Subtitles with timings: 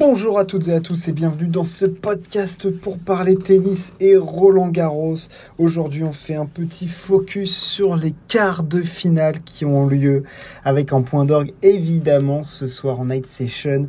[0.00, 4.16] Bonjour à toutes et à tous et bienvenue dans ce podcast pour parler tennis et
[4.16, 5.16] Roland Garros.
[5.58, 10.22] Aujourd'hui on fait un petit focus sur les quarts de finale qui ont lieu
[10.64, 13.88] avec en point d'orgue évidemment ce soir en night session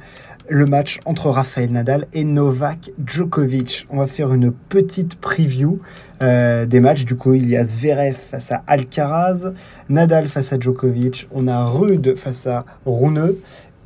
[0.50, 3.86] le match entre Rafael Nadal et Novak Djokovic.
[3.92, 5.80] On va faire une petite preview
[6.24, 7.06] euh, des matchs.
[7.06, 9.54] Du coup, il y a Zverev face à Alcaraz,
[9.90, 13.36] Nadal face à Djokovic, on a Rude face à Rune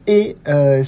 [0.08, 0.84] et euh,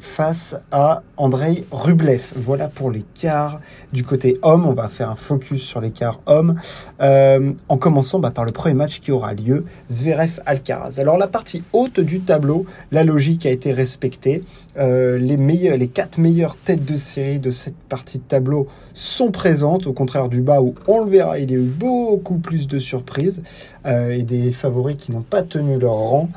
[0.00, 2.32] face à Andrei Rublev.
[2.34, 3.60] Voilà pour les quarts
[3.92, 4.66] du côté homme.
[4.66, 6.56] On va faire un focus sur les quarts hommes.
[7.00, 10.98] Euh, en commençant bah, par le premier match qui aura lieu, Zverev-Alcaraz.
[10.98, 14.42] Alors la partie haute du tableau, la logique a été respectée.
[14.78, 19.86] Euh, les, les quatre meilleures têtes de série de cette partie de tableau sont présentes,
[19.86, 22.78] au contraire du bas où on le verra, il y a eu beaucoup plus de
[22.78, 23.42] surprises
[23.86, 26.28] euh, et des favoris qui n'ont pas tenu leur rang.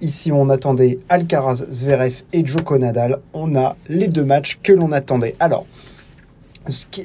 [0.00, 1.29] ici, on attendait Alcaraz,
[1.70, 3.18] Zverev et Djoko Nadal.
[3.32, 5.36] On a les deux matchs que l'on attendait.
[5.38, 5.66] Alors,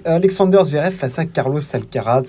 [0.05, 2.25] Alexander Zverev face à Carlos Alcaraz,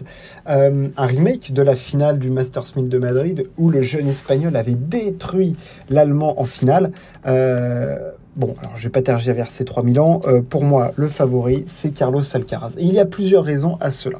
[0.49, 4.57] euh, un remake de la finale du Masters 1000 de Madrid où le jeune espagnol
[4.57, 5.57] avait détruit
[5.91, 6.93] l'allemand en finale.
[7.27, 10.21] Euh, bon, alors je vais pas tergiverser 3000 ans.
[10.27, 12.75] Euh, pour moi, le favori, c'est Carlos Alcaraz.
[12.79, 14.19] Et il y a plusieurs raisons à cela.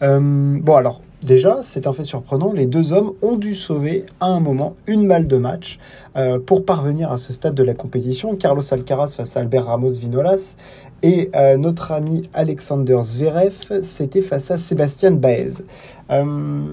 [0.00, 4.40] bon, alors, Déjà, c'est un fait surprenant, les deux hommes ont dû sauver à un
[4.40, 5.78] moment une balle de match
[6.16, 8.34] euh, pour parvenir à ce stade de la compétition.
[8.34, 10.56] Carlos Alcaraz face à Albert Ramos Vinolas
[11.04, 15.62] et euh, notre ami Alexander Zverev, c'était face à Sébastien Baez.
[16.10, 16.64] Euh,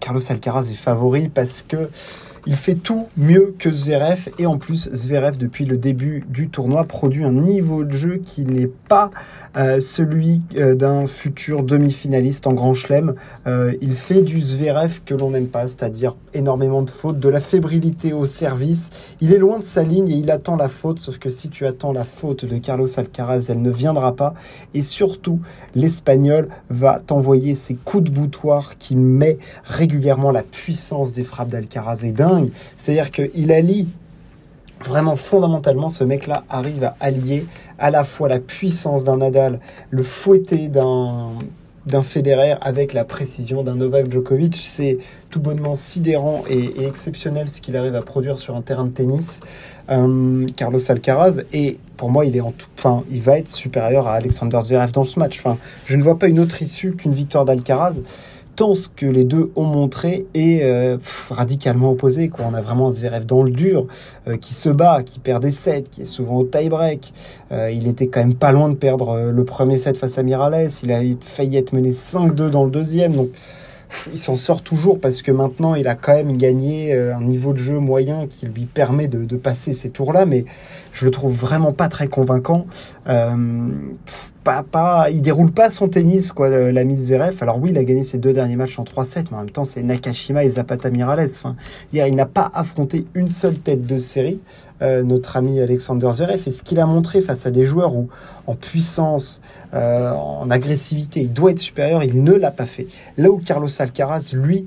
[0.00, 1.88] Carlos Alcaraz est favori parce que
[2.46, 6.84] il fait tout mieux que Zverev et en plus Zverev depuis le début du tournoi
[6.84, 9.10] produit un niveau de jeu qui n'est pas
[9.56, 13.14] euh, celui euh, d'un futur demi-finaliste en Grand Chelem.
[13.46, 17.40] Euh, il fait du Zverev que l'on n'aime pas, c'est-à-dire énormément de fautes, de la
[17.40, 18.90] fébrilité au service.
[19.20, 21.64] Il est loin de sa ligne et il attend la faute, sauf que si tu
[21.64, 24.34] attends la faute de Carlos Alcaraz, elle ne viendra pas.
[24.74, 25.40] Et surtout,
[25.74, 32.04] l'Espagnol va t'envoyer ses coups de boutoir qui met régulièrement la puissance des frappes d'Alcaraz
[32.04, 32.33] et d'un
[32.76, 33.88] c'est-à-dire qu'il allie
[34.84, 37.46] vraiment fondamentalement, ce mec-là arrive à allier
[37.78, 41.30] à la fois la puissance d'un Nadal, le fouetté d'un
[41.86, 44.56] d'un Federer avec la précision d'un Novak Djokovic.
[44.56, 44.98] C'est
[45.30, 49.40] tout bonnement sidérant et, exceptionnel ce qu'il arrive à produire sur un terrain de tennis.
[49.90, 54.06] Euh, Carlos Alcaraz et pour moi il est en tout, enfin il va être supérieur
[54.06, 55.40] à Alexander Zverev dans ce match.
[55.44, 57.96] Enfin, je ne vois pas une autre issue qu'une victoire d'Alcaraz
[58.56, 60.98] tant ce que les deux ont montré est euh,
[61.30, 62.28] radicalement opposé.
[62.28, 62.44] Quoi.
[62.48, 63.86] On a vraiment Zverev dans le dur,
[64.28, 67.12] euh, qui se bat, qui perd des sets, qui est souvent au tie-break.
[67.52, 70.68] Euh, il était quand même pas loin de perdre le premier set face à Mirales.
[70.82, 73.12] Il a failli être mené 5-2 dans le deuxième.
[73.12, 73.30] Donc
[74.12, 77.58] il s'en sort toujours parce que maintenant il a quand même gagné un niveau de
[77.58, 80.26] jeu moyen qui lui permet de, de passer ces tours-là.
[80.26, 80.44] Mais
[80.92, 82.66] je le trouve vraiment pas très convaincant
[84.44, 87.36] pas, pas, il déroule pas son tennis, quoi, l'ami Zverev.
[87.40, 89.64] Alors oui, il a gagné ses deux derniers matchs en 3-7, mais en même temps,
[89.64, 91.30] c'est Nakashima et Zapata Mirales.
[91.30, 91.56] Enfin,
[91.92, 94.40] hier, il n'a pas affronté une seule tête de série,
[94.82, 96.42] euh, notre ami Alexander Zverev.
[96.46, 98.08] Et ce qu'il a montré face à des joueurs où,
[98.46, 99.40] en puissance,
[99.72, 102.86] euh, en agressivité, il doit être supérieur, il ne l'a pas fait.
[103.16, 104.66] Là où Carlos Alcaraz, lui,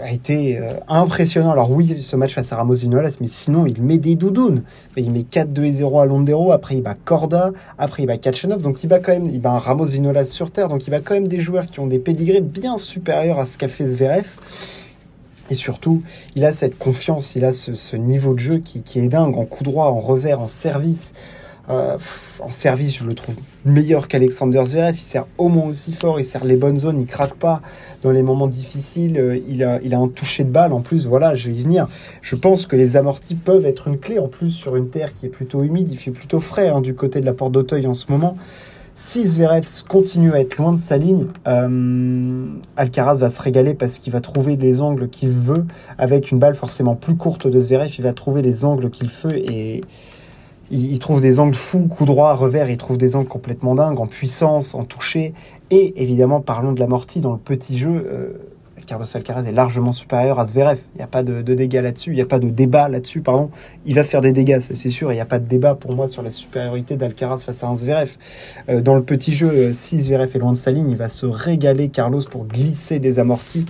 [0.00, 1.52] a été euh, impressionnant.
[1.52, 4.62] Alors oui, ce match face à Ramos Vinolas, mais sinon il met des doudounes.
[4.96, 8.88] Il met 4-2-0 à Londero, après il bat Corda, après il bat Kachanov, donc il
[8.88, 11.28] bat quand même, il bat un Ramos Vinolas sur terre, donc il bat quand même
[11.28, 14.26] des joueurs qui ont des pédigrés bien supérieurs à ce qu'a fait Zverev.
[15.50, 16.02] Et surtout,
[16.34, 19.44] il a cette confiance, il a ce, niveau de jeu qui, qui, est dingue, en
[19.44, 21.12] coup droit, en revers, en service.
[21.72, 21.98] Euh,
[22.40, 24.96] en service, je le trouve meilleur qu'Alexander Zverev.
[24.96, 27.62] Il sert au moins aussi fort, il sert les bonnes zones, il craque pas
[28.02, 29.18] dans les moments difficiles.
[29.18, 31.06] Euh, il a, un toucher de balle en plus.
[31.06, 31.86] Voilà, je vais y venir.
[32.20, 35.26] Je pense que les amortis peuvent être une clé en plus sur une terre qui
[35.26, 35.90] est plutôt humide.
[35.90, 38.36] Il fait plutôt frais hein, du côté de la porte d'Auteuil en ce moment.
[38.94, 42.46] Si Zverev continue à être loin de sa ligne, euh,
[42.76, 45.64] Alcaraz va se régaler parce qu'il va trouver les angles qu'il veut
[45.96, 47.90] avec une balle forcément plus courte de Zverev.
[47.98, 49.82] Il va trouver les angles qu'il veut et
[50.72, 54.06] il, trouve des angles fous, coup droit, revers, il trouve des angles complètement dingues, en
[54.06, 55.34] puissance, en toucher.
[55.70, 57.90] Et évidemment, parlons de l'amorti dans le petit jeu.
[58.10, 58.32] Euh,
[58.86, 60.80] Carlos Alcaraz est largement supérieur à Zverev.
[60.94, 63.50] Il n'y a pas de, dégâts là-dessus, il n'y a pas de débat là-dessus, pardon.
[63.84, 65.12] Il va faire des dégâts, c'est sûr.
[65.12, 67.76] Il n'y a pas de débat pour moi sur la supériorité d'Alcaraz face à un
[67.76, 68.16] Zverev.
[68.70, 71.08] Euh, dans le petit jeu, euh, si Zverev est loin de sa ligne, il va
[71.08, 73.66] se régaler Carlos pour glisser des amortis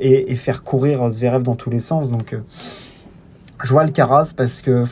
[0.00, 2.10] et, faire courir Zverev dans tous les sens.
[2.10, 2.36] Donc,
[3.62, 4.84] je vois Alcaraz parce que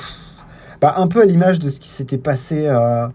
[0.83, 3.07] un peu à l'image de ce qui s'était passé euh,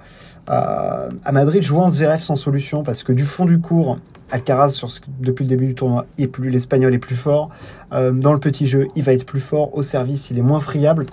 [0.47, 3.99] à, Madrid, un Zverev sans solution parce que du fond du cours,
[4.31, 4.81] Alcaraz,
[5.19, 7.49] depuis le début du tournoi, est plus l'espagnol est plus fort.
[7.93, 9.75] Euh, dans le petit jeu, il va être plus fort.
[9.75, 11.05] Au service, il est moins friable.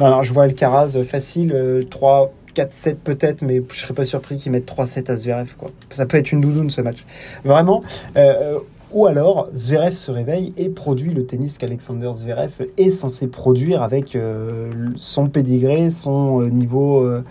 [0.00, 4.52] Alors, je vois Alcaraz facile, 3, 4, 7 peut-être, mais je serais pas surpris qu'il
[4.52, 5.54] mette 3-7 à Zverev.
[5.90, 7.04] Ça peut être une doudoune ce match.
[7.44, 7.82] Vraiment.
[8.16, 8.58] Euh,
[8.94, 14.16] ou alors, Zverev se réveille et produit le tennis qu'Alexander Zverev est censé produire avec
[14.16, 17.22] euh, son pédigré, son niveau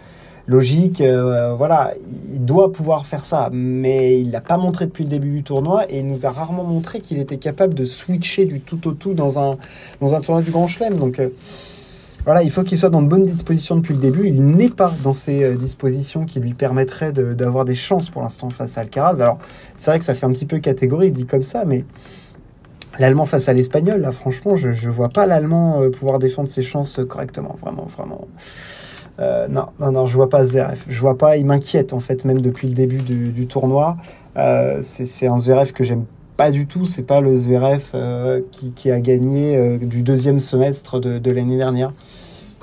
[0.48, 1.02] logique.
[1.02, 1.94] Euh, voilà,
[2.32, 5.90] il doit pouvoir faire ça, mais il l'a pas montré depuis le début du tournoi
[5.92, 9.14] et il nous a rarement montré qu'il était capable de switcher du tout au tout
[9.14, 9.58] dans un,
[10.02, 10.98] dans un tournoi du Grand Chelem.
[10.98, 11.30] Donc euh,
[12.26, 14.28] voilà, il faut qu'il soit dans de bonnes dispositions depuis le début.
[14.28, 18.50] Il n'est pas dans ces euh, dispositions qui lui permettraient d'avoir des chances pour l'instant
[18.50, 19.22] face à Alcaraz.
[19.22, 19.40] Alors
[19.76, 21.86] c'est vrai que ça fait un petit peu catégorie dit comme ça, mais
[23.00, 27.00] L'Allemand face à l'Espagnol, là, franchement, je ne vois pas l'Allemand pouvoir défendre ses chances
[27.10, 27.56] correctement.
[27.60, 28.28] Vraiment, vraiment.
[29.20, 30.80] Euh, non, non, non, je vois pas Zverev.
[30.88, 33.98] Je vois pas, il m'inquiète en fait, même depuis le début du, tournoi.
[34.38, 36.06] Euh, c'est un Zverev que j'aime
[36.38, 36.86] pas du tout.
[36.86, 38.42] C'est pas le Zverev euh,
[38.76, 41.94] qui, a gagné du deuxième semestre de, l'année dernière.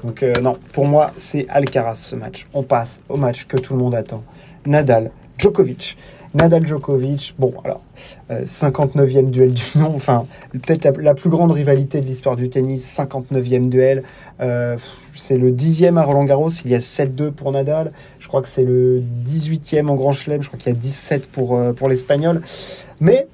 [0.05, 2.47] Donc non, pour moi, c'est Alcaraz ce match.
[2.55, 4.25] On passe au match que tout le monde attend.
[4.67, 5.97] Nadal, Djokovic.
[6.33, 7.81] Nadal Djokovic, bon, alors,
[8.31, 13.69] 59e duel du nom, enfin, peut-être la, plus grande rivalité de l'histoire du tennis, 59e
[13.69, 14.05] duel.
[14.41, 14.77] Euh,
[15.17, 17.91] c'est le 10e à Roland Garros, il y a 7-2 pour Nadal.
[18.21, 21.27] Je crois que c'est le 18e en Grand Chelem, je crois qu'il y a 17
[21.27, 22.43] pour, euh, pour l'Espagnol.
[23.01, 23.27] Mais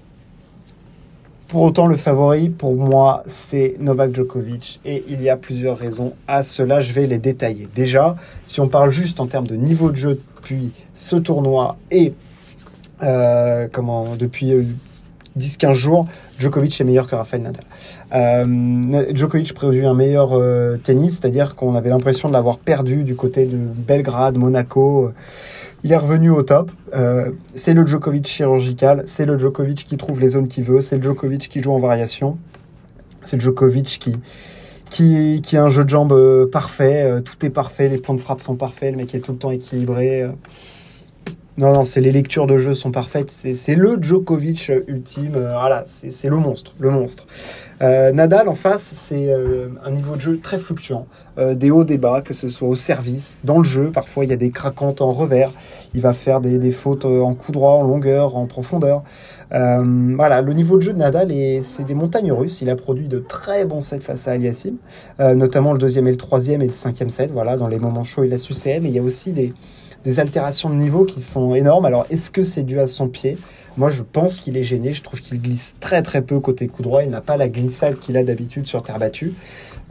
[1.49, 4.81] pour autant, le favori, pour moi, c'est Novak Djokovic.
[4.85, 6.81] Et il y a plusieurs raisons à cela.
[6.81, 7.69] Je vais les détailler.
[7.75, 12.15] Déjà, si on parle juste en termes de niveau de jeu depuis ce tournoi et
[13.03, 14.55] euh, comment, depuis
[15.39, 16.07] 10-15 jours,
[16.39, 17.65] Djokovic est meilleur que Rafael Nadal.
[18.15, 23.15] Euh, Djokovic produit un meilleur euh, tennis, c'est-à-dire qu'on avait l'impression de l'avoir perdu du
[23.15, 25.13] côté de Belgrade, Monaco.
[25.87, 26.73] Il est revenu au top.
[26.97, 30.97] Euh, c'est le Djokovic chirurgical, c'est le Djokovic qui trouve les zones qu'il veut, c'est
[30.97, 32.39] le Djokovic qui joue en variation,
[33.23, 34.17] c'est le Djokovic qui,
[34.91, 38.41] qui, qui a un jeu de jambes parfait, tout est parfait, les points de frappe
[38.41, 40.27] sont parfaits, le mec est tout le temps équilibré.
[41.59, 43.31] Non, non, c'est les lectures de jeu sont parfaites.
[43.31, 45.37] C'est le Djokovic ultime.
[45.37, 47.27] Euh, voilà, c'est le monstre, le monstre.
[47.81, 51.07] Euh, Nadal en face, c'est euh, un niveau de jeu très fluctuant,
[51.39, 53.91] des hauts, des bas, que ce soit au service, dans le jeu.
[53.91, 55.51] Parfois, il y a des craquantes en revers.
[55.95, 59.03] Il va faire des, des fautes en coup droit, en longueur, en profondeur.
[59.51, 61.33] voilà, le niveau de jeu de Nadal,
[61.63, 62.61] c'est des montagnes russes.
[62.61, 64.77] Il a produit de très bons sets face à Aliassim,
[65.19, 67.31] notamment le deuxième et le troisième et le cinquième set.
[67.33, 69.55] Voilà, dans les moments chauds, il a su Mais il y a aussi des
[70.05, 71.85] des altérations de niveau qui sont énormes.
[71.85, 73.37] Alors, est-ce que c'est dû à son pied?
[73.77, 74.93] Moi, je pense qu'il est gêné.
[74.93, 77.03] Je trouve qu'il glisse très très peu côté coup droit.
[77.03, 79.35] Il n'a pas la glissade qu'il a d'habitude sur terre battue.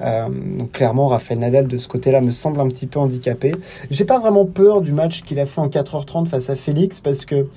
[0.02, 3.54] Euh, donc clairement, Rafael Nadal de ce côté-là me semble un petit peu handicapé.
[3.92, 7.26] J'ai pas vraiment peur du match qu'il a fait en 4h30 face à Félix parce
[7.26, 7.48] que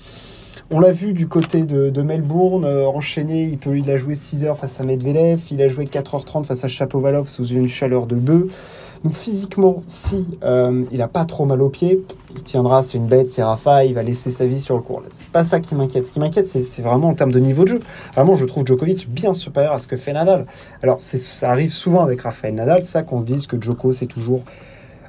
[0.70, 4.44] on l'a vu du côté de, Melbourne, euh, enchaîné, il, peut, il a joué 6
[4.44, 8.16] h face à Medvedev, il a joué 4h30 face à Chapovalov sous une chaleur de
[8.16, 8.44] bœuf.
[9.04, 12.04] Donc physiquement, si euh, il a pas trop mal aux pieds,
[12.34, 15.02] il tiendra, c'est une bête, c'est Rafa, il va laisser sa vie sur le court.
[15.10, 16.06] C'est pas ça qui m'inquiète.
[16.06, 17.80] Ce qui m'inquiète, c'est vraiment en termes de niveau de jeu.
[18.14, 20.46] Vraiment, je trouve Djokovic bien supérieur à ce que fait Nadal.
[20.82, 24.42] Alors, ça arrive souvent avec Rafael Nadal, ça qu'on se dise que Djoko, c'est toujours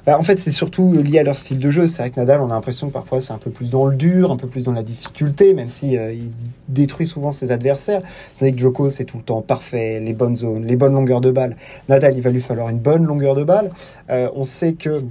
[0.06, 1.86] bah, en fait, c'est surtout lié à leur style de jeu.
[1.86, 3.96] C'est vrai que Nadal, on a l'impression que parfois c'est un peu plus dans le
[3.96, 6.30] dur, un peu plus dans la difficulté, même si euh, il
[6.68, 8.02] détruit souvent ses adversaires.
[8.40, 11.56] Avec Djoko, c'est tout le temps parfait, les bonnes zones, les bonnes longueurs de balle.
[11.88, 13.70] Nadal, il va lui falloir une bonne longueur de balle.
[14.10, 15.02] Euh, on sait que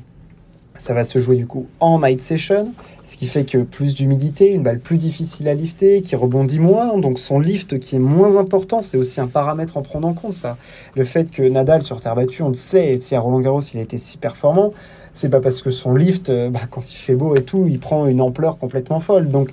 [0.80, 2.74] ça va se jouer du coup en night session,
[3.04, 6.98] ce qui fait que plus d'humidité, une balle plus difficile à lifter, qui rebondit moins,
[6.98, 10.34] donc son lift qui est moins important, c'est aussi un paramètre en prendre en compte
[10.34, 10.58] ça.
[10.96, 13.80] Le fait que Nadal sur terre battue, on le sait, si à Roland Garros il
[13.80, 14.74] a été si performant,
[15.14, 17.80] c'est pas parce que son lift, euh, bah, quand il fait beau et tout, il
[17.80, 19.30] prend une ampleur complètement folle.
[19.30, 19.50] Donc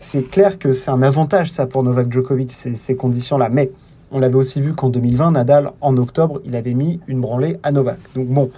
[0.00, 3.48] c'est clair que c'est un avantage ça pour Novak Djokovic, ces, ces conditions-là.
[3.48, 3.70] Mais
[4.10, 7.70] on l'avait aussi vu qu'en 2020, Nadal, en octobre, il avait mis une branlée à
[7.70, 7.98] Novak.
[8.16, 8.50] Donc bon,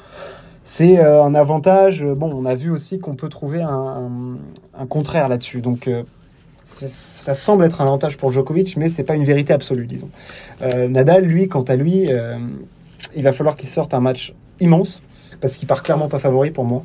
[0.67, 2.05] c'est euh, un avantage.
[2.05, 4.37] Bon, on a vu aussi qu'on peut trouver un,
[4.89, 5.61] contraire là-dessus.
[5.61, 6.03] Donc, euh,
[6.63, 10.11] ça semble être un avantage pour Djokovic, mais c'est pas une vérité absolue, disons.
[10.63, 12.11] Euh, Nadal, lui, quant à lui,
[13.15, 15.03] il va falloir qu'il sorte un match immense
[15.41, 16.85] parce qu'il part clairement pas favori pour moi.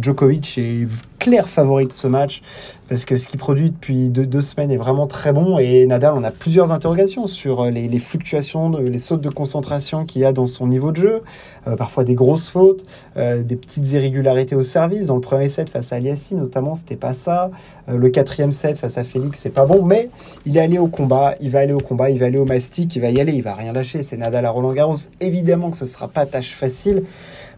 [0.00, 0.86] Djokovic est
[1.20, 2.42] clair favori de ce match
[2.88, 6.24] parce que ce qu'il produit depuis deux, semaines est vraiment très bon et Nadal on
[6.24, 10.46] a plusieurs interrogations sur euh, les, fluctuations, les sautes de concentration qu'il y a dans
[10.46, 11.22] son niveau de jeu,
[11.68, 12.84] euh, parfois des grosses fautes,
[13.16, 15.06] euh, des petites irrégularités au service.
[15.06, 17.50] Dans le premier set face à Aliassim notamment, c'était pas ça.
[17.86, 20.10] le quatrième set face à Félix, c'est pas bon, mais
[20.46, 22.96] il est allé au combat, il va aller au combat, il va aller au mastic,
[22.96, 24.02] il va y aller, il va rien lâcher.
[24.02, 24.96] C'est Nadal à Roland Garros.
[25.20, 27.04] Évidemment que ce sera pas tâche facile.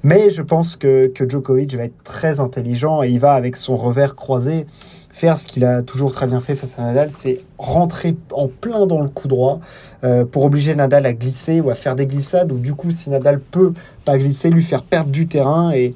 [0.03, 3.77] Mais je pense que, que Djokovic va être très intelligent et il va avec son
[3.77, 4.67] revers croisé
[5.13, 8.87] faire ce qu'il a toujours très bien fait face à Nadal, c'est rentrer en plein
[8.87, 9.61] dans le coup droit
[10.05, 13.11] euh, pour obliger Nadal à glisser ou à faire des glissades, ou du coup, si
[13.11, 15.95] Nadal peut pas glisser, lui faire perdre du terrain et,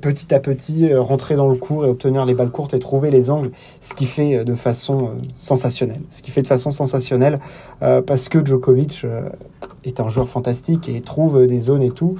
[0.00, 3.10] petit à petit euh, rentrer dans le cours et obtenir les balles courtes et trouver
[3.10, 6.02] les angles, ce qui fait euh, de façon sensationnelle.
[6.10, 7.40] Ce qui fait de façon sensationnelle
[7.80, 9.04] parce que Djokovic
[9.84, 12.16] est un joueur fantastique et trouve des zones et tout.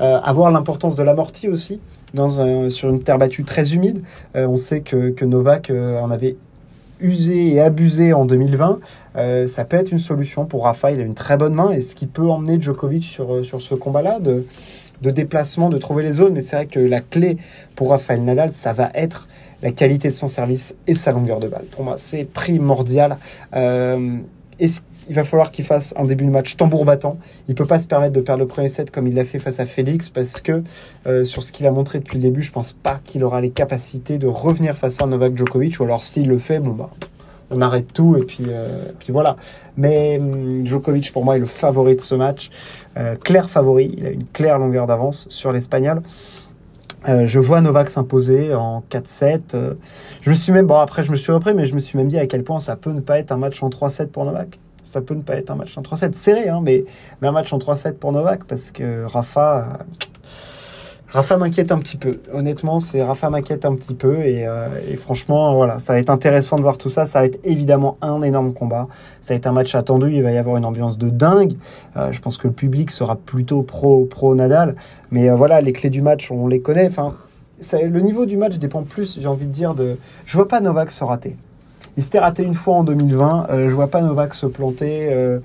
[0.00, 1.80] avoir l'importance de l'amorti aussi
[2.14, 4.02] dans sur une terre battue très humide.
[4.36, 6.36] Euh, on sait que, Novak euh, en avait
[7.00, 8.78] usé et abusé en 2020,
[9.16, 10.92] euh, ça peut être une solution pour Rafa.
[10.92, 13.74] Il a une très bonne main et ce qui peut emmener Djokovic sur, sur ce
[13.74, 14.46] combat-là de,
[15.02, 16.34] de déplacement, de trouver les zones.
[16.34, 17.36] Mais c'est vrai que la clé
[17.74, 19.28] pour Rafael Nadal, ça va être
[19.62, 21.64] la qualité de son service et sa longueur de balle.
[21.72, 23.16] Pour moi, c'est primordial.
[23.54, 24.18] Euh,
[24.60, 27.18] il va falloir qu'il fasse un début de match tambour battant?
[27.48, 29.60] Il peut pas se permettre de perdre le premier set comme il l'a fait face
[29.60, 30.62] à Félix parce que
[31.06, 33.50] euh, sur ce qu'il a montré depuis le début, je pense pas qu'il aura les
[33.50, 35.80] capacités de revenir face à Novak Djokovic.
[35.80, 36.90] Ou alors s'il le fait, bon bah
[37.50, 39.36] on arrête tout et puis, euh, voilà.
[39.76, 42.50] Mais hum, Djokovic pour moi est le favori de ce match,
[42.96, 43.94] euh, clair favori.
[43.96, 46.02] Il a une claire longueur d'avance sur l'Espagnol.
[47.06, 49.76] Je vois Novak s'imposer en 4-7.
[50.22, 52.08] je me suis même, bon après je me suis repris, mais je me suis même
[52.08, 54.58] dit à quel point ça peut ne pas être un match en 3-7 pour Novak
[54.94, 56.84] ça peut ne pas être un match en 3-7 serré, hein, mais,
[57.20, 59.80] mais un match en 3-7 pour Novak parce que Rafa.
[61.08, 62.18] Rafa m'inquiète un petit peu.
[62.32, 66.56] Honnêtement, c'est Rafa m'inquiète un petit peu euh, et, franchement, voilà, ça va être intéressant
[66.56, 67.06] de voir tout ça.
[67.06, 68.88] Ça va être évidemment un énorme combat.
[69.20, 70.12] Ça va être un match attendu.
[70.12, 71.54] Il va y avoir une ambiance de dingue.
[71.96, 74.74] Euh, je pense que le public sera plutôt pro pro Nadal,
[75.10, 76.88] mais euh, voilà, les clés du match, on les connaît.
[76.88, 77.14] Enfin,
[77.72, 79.96] le niveau du match dépend plus, j'ai envie de dire, de.
[80.26, 81.36] Je vois pas Novak se rater.
[81.96, 83.46] Il s'était raté une fois en 2020.
[83.50, 85.08] Euh, je vois pas Novak se planter.
[85.12, 85.38] Euh,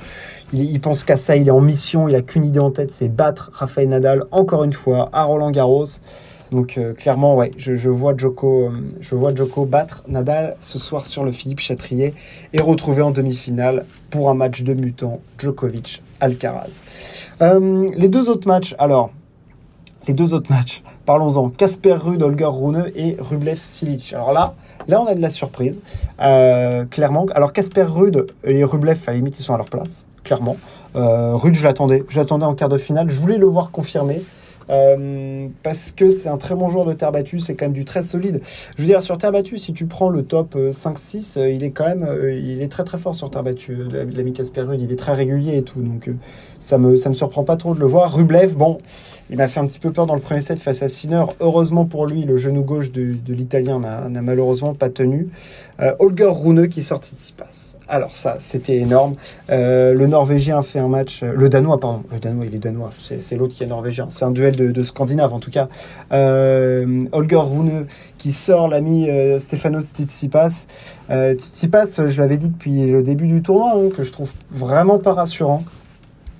[0.54, 1.36] il, pense qu'à ça.
[1.36, 2.08] Il est en mission.
[2.08, 5.52] Il a qu'une idée en tête, c'est battre Rafael Nadal encore une fois à Roland
[5.52, 5.86] Garros.
[6.52, 9.34] Donc euh, clairement, ouais, je, vois Joko, je vois
[9.68, 12.16] battre Nadal ce soir sur le Philippe Chatrier
[12.54, 16.82] et retrouver en demi-finale pour un match de mutant Djokovic Alcaraz.
[17.40, 19.12] les deux autres matchs, alors
[20.08, 21.50] les deux autres matchs, parlons-en.
[21.50, 24.12] Casper Ruud, Holger Rune et Rublev Silic.
[24.14, 24.56] Alors là,
[24.90, 25.82] Là, on a de la surprise,
[26.20, 27.28] euh, clairement.
[27.36, 30.58] Alors, Casper Rude et Rublev, à la limite, ils sont à leur place, clairement.
[30.96, 32.04] Euh, Rude, je l'attendais.
[32.10, 33.08] Je l'attendais en quart de finale.
[33.12, 34.20] Je voulais le voir confirmer.
[34.72, 37.86] Euh, parce que c'est un très bon joueur de terre battue, c'est quand même du
[37.86, 38.42] très solide.
[38.78, 41.88] Je veux dire, sur terre battue, si tu prends le top 5-6, il est quand
[41.88, 43.76] même il est très très fort sur terre battue.
[43.92, 46.12] L'ami Casper Rude, il est très régulier et tout, donc
[46.60, 48.14] ça me, ça me surprend pas trop de le voir.
[48.14, 48.78] Rublev, bon,
[49.30, 51.24] il m'a fait un petit peu peur dans le premier set face à Sinner.
[51.40, 55.30] Heureusement pour lui, le genou gauche de, l'Italien n'a malheureusement pas tenu.
[55.82, 57.78] Euh, Holger Rune qui sortit de passe.
[57.88, 59.14] Alors ça, c'était énorme.
[59.50, 61.22] Euh, le Norvégien fait un match...
[61.24, 62.04] Euh, le Danois, pardon.
[62.12, 62.90] Le Danois, il est Danois.
[63.00, 64.08] C'est l'autre qui est Norvégien.
[64.10, 65.70] C'est un duel de, de Scandinaves, en tout cas.
[66.12, 67.86] Holger Rune
[68.18, 69.08] qui sort l'ami
[69.40, 70.66] Stefano Tsitsipas.
[71.10, 75.14] Tsitsipas, je l'avais dit depuis le début du tournoi, hein, que je trouve vraiment pas
[75.14, 75.64] rassurant.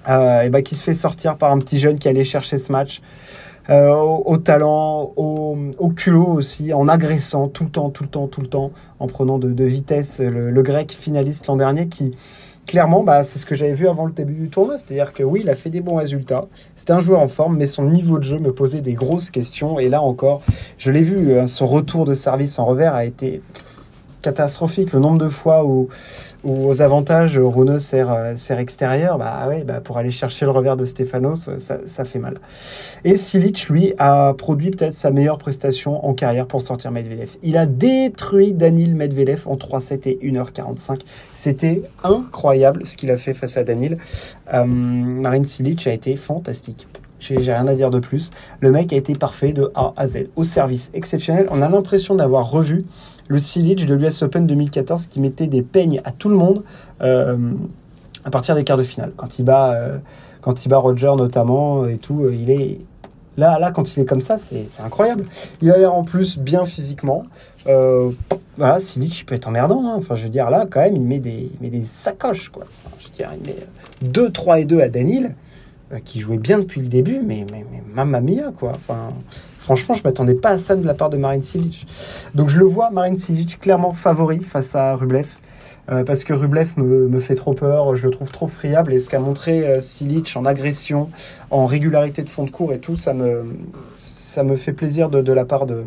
[0.08, 2.72] Euh, et bah, qui se fait sortir par un petit jeune qui allait chercher ce
[2.72, 3.02] match.
[3.70, 8.42] Euh, au, talent, au, culot aussi, en agressant tout le temps, tout le temps, tout
[8.42, 12.16] le temps, en prenant de, vitesse le, grec finaliste l'an dernier qui,
[12.66, 14.80] clairement, bah, c'est ce que j'avais vu avant le début du tournoi.
[14.80, 16.48] C'est-à-dire que oui, il a fait des bons résultats.
[16.76, 19.78] C'était un joueur en forme, mais son niveau de jeu me posait des grosses questions.
[19.78, 20.42] Et là encore,
[20.80, 23.44] je l'ai vu, hein, son retour de service en revers a été
[24.22, 24.94] catastrophique.
[24.94, 25.90] Le nombre de fois où,
[26.44, 30.78] aux avantages, Rune sert, euh, sert extérieur, bah ouais, bah pour aller chercher le revers
[30.78, 32.36] de Stefanos, ça, ça fait mal.
[33.04, 37.38] Et Silic, lui, a produit peut-être sa meilleure prestation en carrière pour sortir Medvedev.
[37.44, 41.02] Il a détruit Danil Medvedev en 3-7 et 1h45.
[41.34, 43.98] C'était incroyable ce qu'il a fait face à Danil.
[44.54, 46.88] Euh, Marine Silic a été fantastique.
[47.20, 48.32] J'ai rien à dire de plus.
[48.62, 50.28] Le mec a été parfait de A à Z.
[50.36, 51.48] Au service exceptionnel.
[51.52, 52.86] On a l'impression d'avoir revu
[53.30, 56.64] le Silic de l'US Open 2014 qui mettait des peignes à tout le monde
[57.02, 57.38] euh,
[58.26, 59.12] à partir des quarts de finale.
[59.16, 59.98] Quand il bat, euh,
[60.42, 62.80] quand il bat Roger notamment et tout, euh, il est
[63.38, 65.26] là, là quand il est comme ça, c'est incroyable.
[65.62, 67.24] Il a l'air en plus bien physiquement.
[67.66, 69.86] voilà, Silic il peut être emmerdant.
[69.86, 69.96] Hein.
[69.98, 72.64] Enfin, je veux dire là quand même, il met des, il met des sacoches quoi.
[72.98, 73.58] je veux dire, il met
[74.02, 75.36] 2, 3 et 2 à Danil
[76.06, 78.74] qui jouait bien depuis le début, mais, mais, mais mamma mia quoi.
[78.76, 79.14] Enfin,
[79.70, 81.86] Franchement, je m'attendais pas à ça de la part de Marine Silic.
[82.34, 85.38] Donc je le vois, Marine Silic, clairement favori face à Rublev.
[85.92, 88.94] Euh, parce que Rublev me, fait trop peur, je le trouve trop friable.
[88.94, 91.12] Et ce qu'a montré euh, Silic en agression,
[91.52, 93.44] en régularité de fond de cours et tout, ça me,
[93.94, 95.84] ça me fait plaisir de, la part de,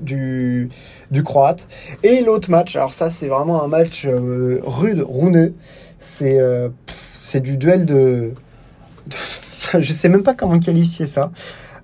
[0.00, 0.68] du,
[1.10, 1.68] du Croate.
[2.02, 5.54] Et l'autre match, alors ça c'est vraiment un match euh, rude, rouneux.
[5.98, 6.38] C'est
[7.22, 8.34] c'est du duel de...
[9.78, 11.30] je sais même pas comment qualifier ça.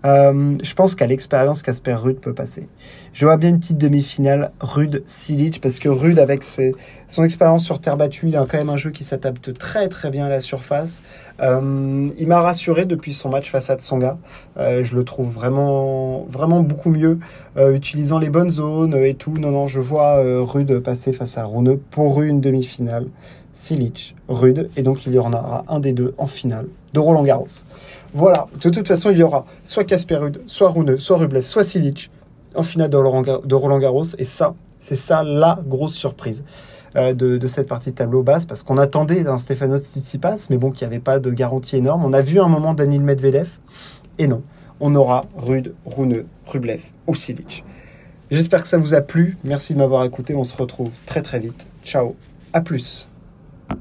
[0.05, 2.67] Euh, je pense qu'à l'expérience, Casper Rude peut passer.
[3.12, 6.75] Je vois bien une petite demi-finale Rude-Silic, parce que Rude, avec ses,
[7.07, 10.11] son expérience sur terre battue, il a quand même un jeu qui s'adapte très très
[10.11, 11.02] bien à la surface.
[11.41, 14.19] Euh, il m'a rassuré depuis son match face à Tsonga.
[14.57, 17.19] Euh, je le trouve vraiment, vraiment beaucoup mieux,
[17.57, 19.35] utilisant les bonnes zones et tout.
[19.38, 23.07] Non, non, je vois Rude passer face à Rune pour une demi-finale.
[23.54, 27.23] Silic, Rude, et donc il y en aura un des deux en finale de Roland
[27.23, 27.49] Garros.
[28.14, 31.64] Voilà, de toute façon, il y aura soit Casper Rude, soit Rune, soit Rublev, soit
[31.64, 32.11] Silic
[32.54, 32.97] en finale de
[33.54, 36.44] Roland Garros, et ça, c'est ça la grosse surprise.
[36.94, 40.71] Euh, de, cette partie de tableau basse parce qu'on attendait un Stefanos Tsitsipas, mais bon,
[40.71, 42.04] qu'il n'y avait pas de garantie énorme.
[42.04, 43.49] On a vu un moment Danil Medvedev,
[44.18, 44.42] et non,
[44.78, 47.64] on aura Rude, Rune, Rublev ou Silic.
[48.30, 49.38] J'espère que ça vous a plu.
[49.44, 50.35] Merci de m'avoir écouté.
[50.35, 51.66] On se retrouve très très vite.
[51.85, 52.14] Ciao.
[52.52, 53.06] À plus.